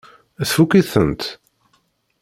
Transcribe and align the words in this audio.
Tfukk-itent? 0.49 1.23